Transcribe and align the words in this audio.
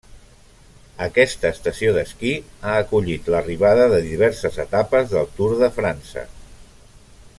Aquesta 1.07 1.51
estació 1.55 1.91
d'esquí 1.97 2.31
ha 2.69 2.73
acollit 2.85 3.29
l'arribada 3.33 3.85
de 3.93 4.01
diverses 4.07 4.59
etapes 4.65 5.13
del 5.13 5.31
Tour 5.37 5.55
de 5.61 5.71
França. 5.77 6.25